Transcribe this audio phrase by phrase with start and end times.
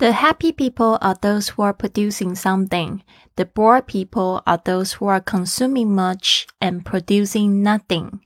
[0.00, 3.02] The happy people are those who are producing something.
[3.36, 8.20] The bored people are those who are consuming much and producing nothing.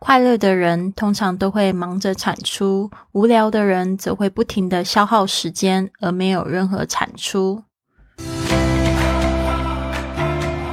[0.00, 7.62] 快乐的人通常都会忙着产出，无聊的人则会不停的消耗时间，而没有任何产出。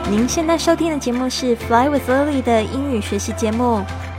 [0.09, 3.85] 您现在收听的节目是《Fly with Lily》的英语学习节目，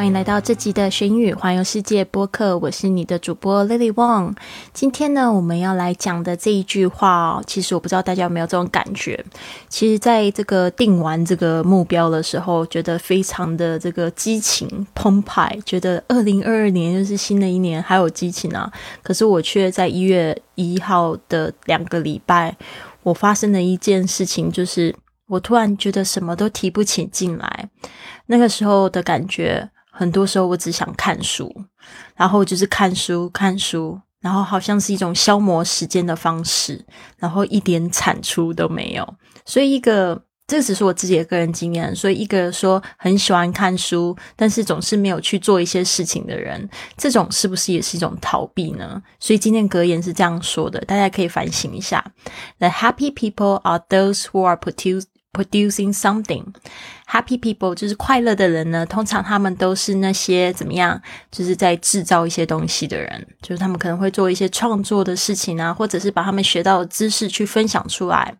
[0.00, 4.34] 欢迎来到这集的学英语环游世界播客，我是你的主播 Lily Wong。
[4.72, 9.22] 今天呢，我们要来讲的这一句话，其实我不知道大家有没有这种感觉。
[9.68, 18.72] 其实，在这个定完这个目标的时候，觉得非常的这个激情澎湃，觉得二零二二年又是新的一年，还有激情啊。
[19.02, 22.56] 可是我却在一月一号的两个礼拜，
[23.02, 24.96] 我发生了一件事情就是。
[25.26, 27.68] 我突然觉得什么都提不起劲来，
[28.26, 31.52] 那个时候的感觉，很多时候我只想看书，
[32.16, 36.84] 然后就是看书看书，然后好像是一种消磨时间的方式，
[37.18, 39.14] 然后一点产出都没有。
[39.44, 41.94] 所以一个，这只是我自己的个人经验。
[41.94, 49.02] 所以一个说很喜欢看书，但是总是没有去做一些事情的人，这种是不是也是一种逃避呢？
[49.18, 52.04] 所以今天格言是这样说的，大家可以反省一下
[52.58, 56.44] ：The happy people are those who are put to Producing something,
[57.06, 58.84] happy people 就是快乐的人呢。
[58.84, 61.00] 通常他们都是那些怎么样，
[61.30, 68.36] 就是在制造一些东西的人，就是他们可能会做一些创作的事情啊，或者是把他们学到的知识去分享出来。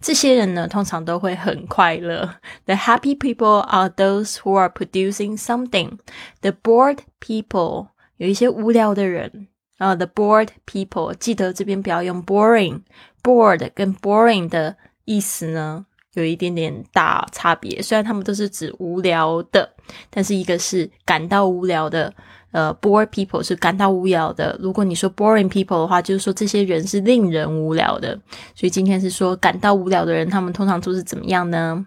[0.00, 2.36] 这些人呢，通常都会很快乐。
[2.64, 5.98] The happy people are those who are producing something.
[6.40, 9.94] The bored people 有一些无聊的人啊。
[9.94, 12.80] The bored people 记得这边不要用 boring,
[13.22, 15.84] bored 跟 boring 的意思呢。
[16.14, 19.70] 有一点点大差别，虽然他们都是指无聊的，
[20.10, 22.12] 但是一个是感到无聊的，
[22.50, 24.58] 呃，bored people 是感到无聊的。
[24.60, 28.18] 如果你说 boring people 的话，就是说这些人是令人无聊的。
[28.56, 31.86] 所以今天是说感到无聊的人，他们通常都是怎么样呢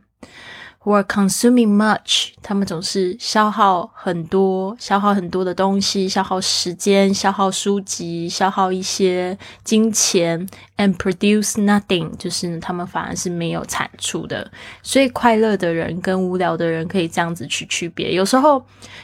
[0.85, 10.45] were consuming much，他们总是消耗很多，消耗很多的东西，消耗时间，消耗书籍，消耗一些金钱
[10.77, 14.51] ，and produce nothing，就是他们反而是没有产出的。
[14.81, 18.13] 所以快乐的人跟无聊的人可以这样子去区别。
[18.13, 18.63] 有时候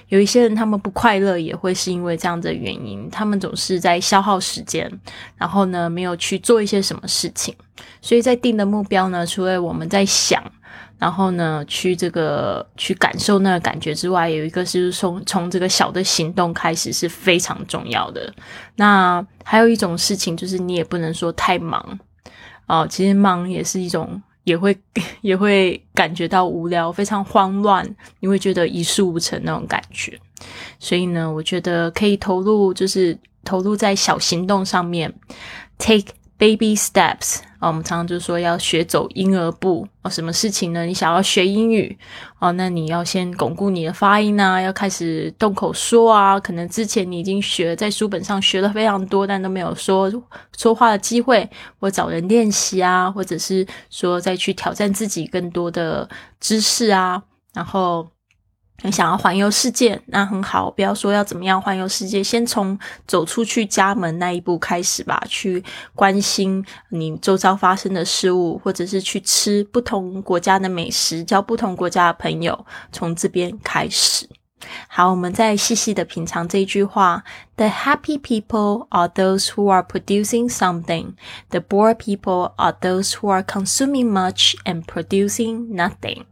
[0.09, 4.91] 有一些人他们不快乐，也会是因为这样的原因，他们总是在消耗时间，
[5.38, 7.56] 然后呢没有去做一些什么事情。
[8.01, 10.44] 所以在定的目标呢，除了我们在想。
[10.99, 18.31] 然后呢，去这个去感受那个感觉之外，有一个是从从这个小的行动开始是非常重要的。
[18.75, 21.97] 那还有一种事情就是，你也不能说太忙
[22.67, 22.85] 哦。
[22.89, 24.77] 其实忙也是一种，也会
[25.21, 30.19] 也会感觉到无聊，非常慌乱，你会觉得一事无成那种感觉。
[30.79, 35.13] 所以呢，我觉得可以投入，就是投入在小行动上面
[35.77, 36.13] ，take。
[36.39, 40.09] Baby steps 啊，我们常常就说要学走婴儿步啊。
[40.09, 40.85] 什么事情呢？
[40.85, 41.97] 你想要学英语
[42.39, 46.39] 哦，那你要先巩固你的发音啊，要开始动口说啊。
[46.39, 50.09] 可能之前你已经学在书本上学了非常多，但都没有说
[50.57, 51.47] 说话的机会，
[51.78, 56.07] 或找人练习啊，或者是说再去挑战自己更多的
[56.39, 57.22] 知识啊，
[57.53, 58.07] 然后。
[58.81, 60.72] 你想要环游世界，那很好。
[60.72, 65.22] 不要说要怎么样环游世界，先从走出去家门那一步开始吧。
[65.28, 65.63] 去
[65.94, 74.29] 关心你周遭发生的事物，或者是去吃不同国家的美食，交不同国家的朋友，从这边开始。
[74.88, 77.23] 好，我们再细细的品尝这一句话
[77.56, 81.13] ：The happy people are those who are producing something.
[81.50, 86.23] The bored people are those who are consuming much and producing nothing.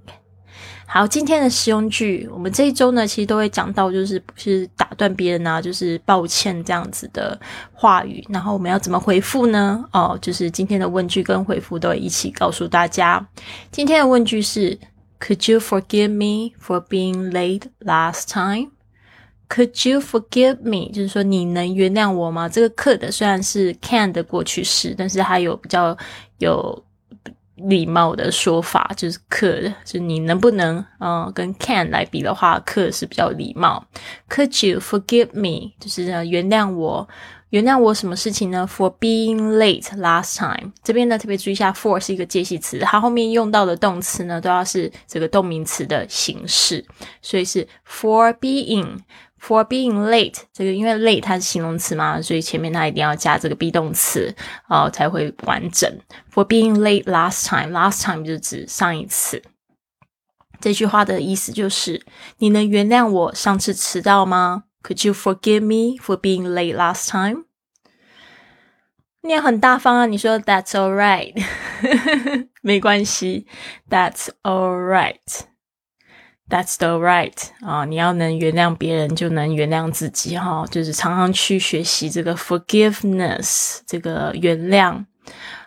[0.89, 7.37] 好，今天的实用句，我们这一周呢，其实都会讲到，就是不是打断别人啊，就是抱歉这样子的
[7.73, 8.25] 话语。
[8.29, 9.83] 然后我们要怎么回复呢？
[9.91, 13.23] 哦，就是今天的问句跟回复都一起告诉大家。
[13.69, 14.79] 今天的问句是
[15.19, 18.71] ：Could you forgive me for being late last time?
[19.49, 20.89] Could you forgive me？
[20.93, 22.47] 就是说你能原谅我吗？
[22.47, 25.95] 这个 could 虽然是 can 的过去式，但是它有比较
[26.37, 26.81] 有。
[27.57, 33.85] 礼貌的说法就是 could，就是你能不能，嗯，跟 can 来比的话，could 是比较礼貌。
[34.29, 35.73] Could you forgive me？
[35.79, 37.07] 就是原谅我
[37.49, 40.71] 原谅我什么事情呢？For being late last time。
[40.83, 46.85] 这边呢特别注意一下，for 是一个介系词，它后面用到的动词呢都要是这个动名词的形式，
[47.21, 48.99] 所以是 for being。
[49.39, 54.35] For being late，这个因为 late 它是形容词嘛，所以前面它一定要加这个 be 动词
[54.67, 55.89] 哦，才会完整。
[56.33, 59.43] For being late last time，last time 就是指上一次。
[60.59, 62.03] 这句话的意思就是，
[62.39, 67.43] 你能原谅我上次迟到吗？Could you forgive me for being late last time？
[69.21, 71.35] 你也很大方啊，你说 That's all right，
[72.61, 73.45] 没关系
[73.87, 75.19] ，That's all right。
[76.49, 77.83] That's the right 啊！
[77.83, 80.65] 你要能原谅别人，就能原谅自己哈。
[80.71, 85.03] 就是常常去学习这个 forgiveness，这个原谅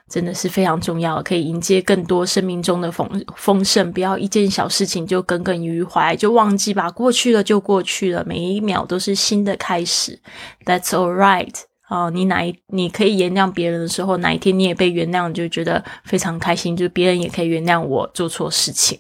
[0.09, 3.07] 真的是非常重要，可以迎接更多生命中的丰
[3.37, 3.93] 丰盛。
[3.93, 6.91] 不要一件小事情就耿耿于怀，就忘记吧。
[6.91, 10.19] 过去了就过去了，每一秒都是新的开始。
[10.65, 11.55] That's all right
[11.89, 12.09] 啊！
[12.09, 16.75] 你哪一你可以原谅别人的时候，哪一天你也被原谅，就觉得非常开心。
[16.75, 18.99] 就别人也可以原谅我做错事情。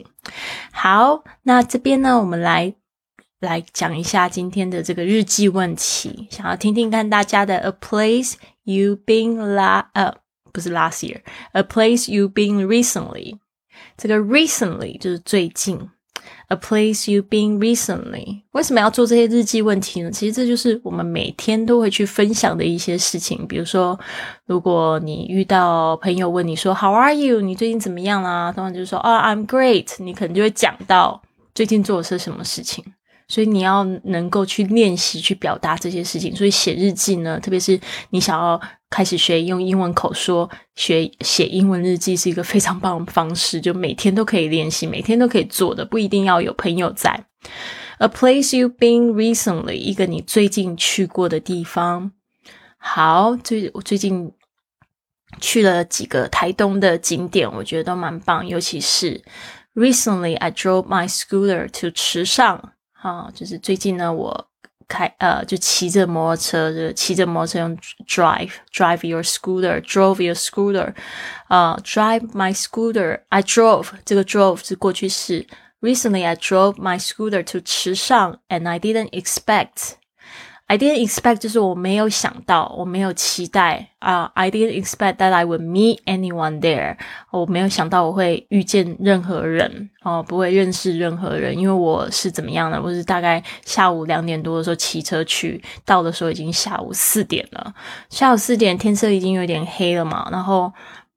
[0.73, 2.75] 好，那这边呢，我们来
[3.41, 7.56] 来讲一下今天的这个日记问题，想要听听看大家的。
[7.59, 8.35] A place
[8.65, 10.15] you've been la 呃，
[10.53, 13.38] 不是 last year，A place you've been recently，
[13.97, 15.91] 这个 recently 就是最近。
[16.50, 18.43] A place you've been recently？
[18.50, 20.11] 为什么要做这些日记问题呢？
[20.11, 23.47] 其实这就是我们每天都会去分享的一些事情。
[23.47, 23.97] 比如说，
[24.47, 28.52] 如果你遇到朋友问你说 “How are you？” 你最近怎么样啦？
[28.52, 31.23] 他们就说啊，“I'm great。”你可能就会讲到
[31.55, 32.85] 最近做的是什么事情。
[33.31, 36.35] 所以你要能够去练习去表达这些事情。
[36.35, 37.81] 所以写日记呢，特别是
[38.11, 38.61] 你想要
[38.91, 43.61] 开始学用英文口说，学写英文日记是一个非常棒的方式。
[43.61, 47.25] 就每天都可以练习，每天都可以做的，不一定要有朋友在。
[47.99, 52.11] A place you've been recently，一个你最近去过的地方。
[52.79, 54.32] 好，最我最近
[55.41, 58.44] 去了几个台东的景点，我觉得都蛮棒。
[58.49, 59.23] 尤其是
[59.75, 62.73] recently I drove my scooter to 池上。
[63.02, 64.47] 啊，就是最近呢，我
[64.87, 70.93] 开呃，就骑着摩托车，就骑着摩托车用 drive，drive your scooter，drove your scooter，
[71.49, 75.47] 啊，drive my scooter，I drove，这个 drove 是过去式
[75.81, 80.00] ，recently I drove my scooter to 池上，and I didn't expect。
[80.70, 84.31] I didn't expect，就是我没有想到，我没有期待啊。
[84.34, 86.96] I didn't expect that I would meet anyone there。
[87.32, 92.81] 我没有想到我会遇见任何人哦，不会认识任何人，因为我是怎么样的？
[92.81, 97.75] 我是大概下午两点多的时候骑车去，到的时候已经下午四点了。
[98.08, 100.72] 下午四点，天色已经有点黑了嘛，然后。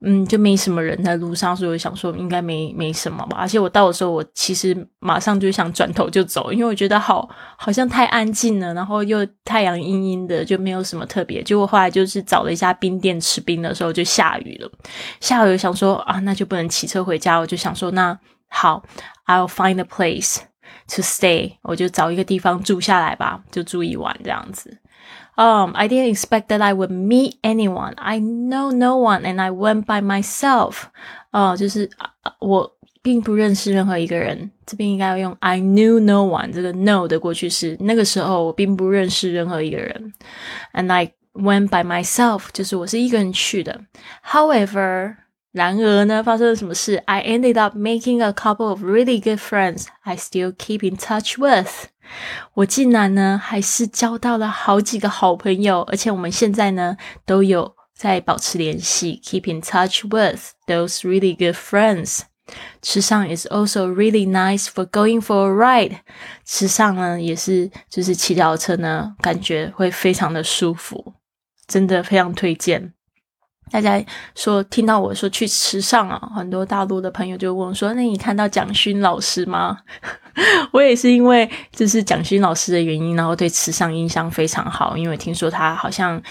[0.05, 3.37] 嗯，就没什么人在路上，所以我想说应该没没什么吧。
[3.39, 11.41] 而且我到的时候，我其实马上就想转头就走，因为我觉得好好像太安静了，然后又太阳阴阴的，就没有什么特别。
[11.41, 14.69] 结果后来就是找了一家冰店吃冰的时候，就下雨了。
[15.21, 18.19] 下雨想说啊，那就不能骑车回家，我就想说那
[18.49, 18.83] 好
[19.27, 20.39] ，I'll find a place
[20.88, 24.78] to stay，我就找一个地方住下来吧，就住一晚这样子。
[25.36, 27.94] Um, I didn't expect that I would meet anyone.
[27.94, 30.82] I know no one, and I went by myself.
[31.30, 31.88] 哦，就是
[32.40, 34.50] 我并不认识任何一个人。
[34.66, 37.76] 这边应该要用 I knew no one 这个 know 的过去式。
[37.80, 40.12] 那个时候我并不认识任何一个人，
[40.74, 43.80] and I went by myself，就是我是一个人去的。
[44.26, 45.14] However，
[45.53, 49.85] 然而呢，发生了什么事？I ended up making a couple of really good friends.
[50.01, 51.89] I still keep in touch with.
[52.55, 62.21] 我竟然呢，还是交到了好几个好朋友，而且我们现在呢，都有在保持联系，keep in touch with those really good friends。
[62.81, 65.97] 池上 is also really nice for going for a ride。
[66.43, 71.13] 池上呢，也是就是骑脚车呢，感觉会非常的舒服，
[71.67, 72.93] 真的非常推荐。
[73.71, 74.03] 大家
[74.35, 79.79] 说听到我说去池上啊，很多大陆的朋友就问我说：“那你看到蒋勋老师吗？”
[80.71, 86.21] 我也是因为就是蒋勋老师的原因，然后对池上印象非常好，因为听说他好像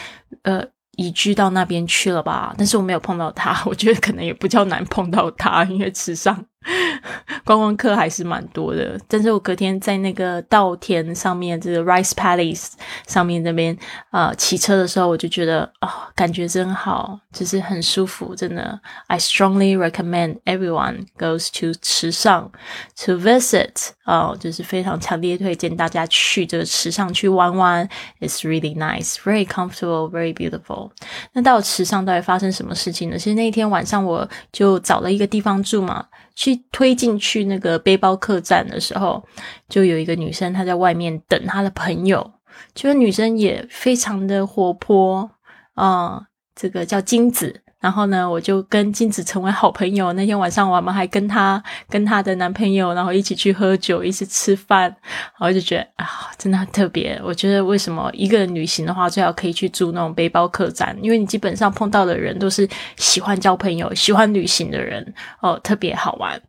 [0.43, 0.63] 呃
[0.97, 6.45] 移居到那边去了吧，但是我没有碰到他，我觉得可能也不叫难碰到他，因为池上。
[7.45, 12.73] 观光客还是蛮多的，但是我隔天在那个稻田上面，这个 rice Palace
[13.07, 13.77] 上面那边
[14.11, 18.81] 呃骑车的时候，我就觉得啊，感觉真好，就是很舒服，真的。
[19.09, 22.51] I strongly recommend everyone goes to 池上
[23.05, 27.89] to visit 哦，就是非常强烈推荐大家去这个池上去玩玩。
[28.21, 30.91] It's really nice, very comfortable, very beautiful。
[31.33, 33.19] 那到池上到底发生什么事情呢？
[33.19, 36.07] 其实那一天晚上我就找了一个地方住嘛。
[36.35, 39.23] 去推进去那个背包客栈的时候，
[39.69, 42.33] 就有一个女生她在外面等她的朋友，
[42.75, 45.31] 这个女生也非常的活泼，
[45.75, 47.62] 啊，这个叫金子。
[47.83, 50.13] 然后呢，我就跟金子成为好朋友。
[50.13, 54.85] 那天晚上，我们还跟她、跟她的男朋友，然后一起去喝酒，一起吃饭。
[54.85, 57.21] 然后就觉得啊，真的很特别。
[57.25, 66.41] 我觉得为什么一个人旅行的话，最好可以去住那种背包客栈，因为你基本上碰到的人都是喜欢交朋友、喜欢旅行的人哦，特别好玩。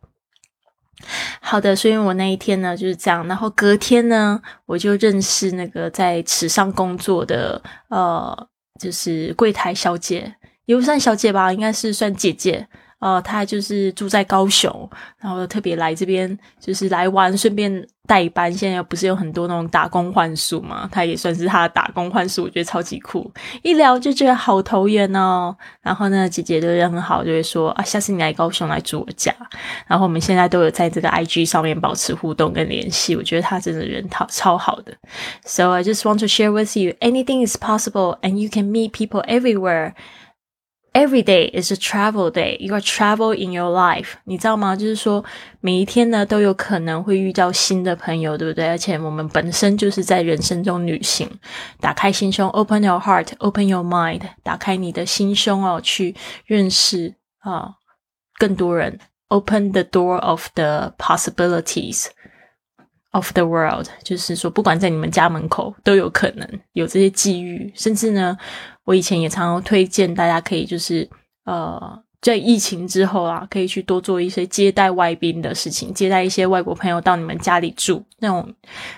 [1.40, 3.26] 好的，所以我那一天呢就是这样。
[3.26, 8.48] 然后隔天呢，我就认识那个在池上工作的呃，
[8.80, 10.32] 就是柜台小姐。
[10.66, 12.66] 也不算小姐吧，应该是算姐姐。
[13.00, 18.50] 呃，她就是住在高雄，然后特别来这边，就是来玩，顺便代班。
[18.50, 20.88] 现在不是有很多那种打工换宿嘛？
[20.90, 23.30] 她也算是她的打工换宿，我觉得超级酷。
[23.60, 25.54] 一聊就觉得好投缘哦。
[25.82, 29.34] 然后呢，姐姐就人很好，就会说啊，下次你来高雄来住我家。
[29.86, 33.14] 然后我们现在都有在这个 IG 上面保持互动跟联系。
[33.14, 34.94] 我觉得她真的人超超好的。
[35.44, 39.22] So I just want to share with you, anything is possible, and you can meet people
[39.24, 39.92] everywhere.
[40.96, 42.56] Every day is a travel day.
[42.60, 44.12] You are travel in your life.
[44.22, 44.76] 你知道吗？
[44.76, 45.24] 就是说，
[45.60, 48.68] 每一天呢都有可能会遇到新的朋友，对不对？
[48.68, 51.28] 而且我们本身就是在人生中旅行。
[51.80, 54.20] 打开心胸，Open your heart, open your mind.
[54.44, 56.14] 打开你的心胸哦，去
[56.46, 57.74] 认识啊
[58.38, 59.00] 更多人。
[59.26, 62.06] Open the door of the possibilities
[63.10, 63.88] of the world.
[64.04, 68.38] 就是说，不管在你们家门口都有可能有这些机遇，甚至呢。
[68.84, 71.08] 我以前也常常推荐大家可以就是
[71.44, 78.54] 呃，在疫情之后啊，可以去多做一些接待外宾的事情，接待一些外国朋友到你们家里住，那种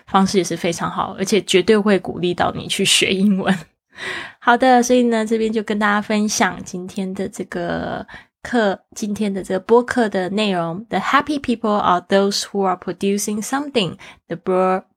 [0.06, 3.56] 方式也是非常好，而且绝对会鼓励到你去学英文。
[4.38, 8.06] 好的，所以呢，这边就跟大家分享今天的这个。
[8.45, 13.97] 课今天的这个播客的内容：The happy people are those who are producing something.
[14.27, 14.37] The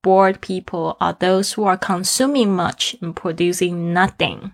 [0.03, 4.53] bored people are those who are consuming much and producing nothing.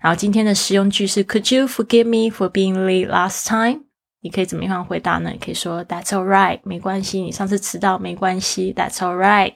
[0.00, 3.84] 然后今天的实用句是：Could you forgive me for being late last time?
[4.21, 5.29] 你可以怎么样回答呢？
[5.31, 7.21] 你可以说 That's all right，没关系。
[7.21, 9.53] 你上次迟到没关系，That's all right。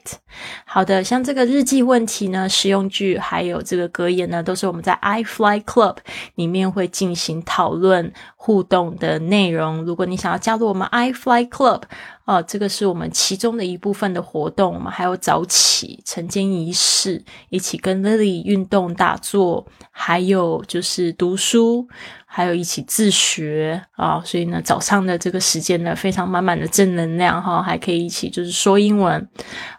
[0.64, 5.98] 好的，像这个日记问题呢，实用句还有这个格言呢，都是我们在 I Fly Club
[6.36, 9.84] 里面会进行讨论互动的内容。
[9.84, 11.82] 如果你想要加入我们 I Fly Club，
[12.24, 14.74] 哦，这个是我们其中的一部分的活动。
[14.74, 21.86] 我们还有早起晨间仪式，一起跟 Lily 运动打坐，还有就是读书。
[22.26, 29.28] 还有一起自学啊，所以呢，早上的这个时间呢，非常满满的正能量哈，还可以一起就是说英文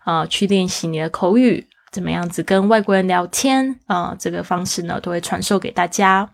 [0.06, 6.30] 啊，去练习你的口语，怎么样子跟外国人聊天啊，这个方式呢，都会传授给大家。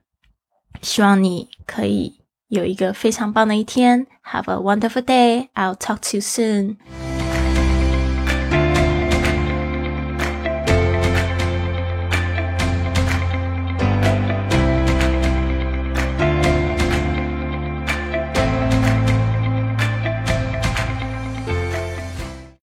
[0.81, 5.49] 希望你可以有一个非常棒的一天，Have a wonderful day.
[5.53, 6.77] I'll talk to you soon.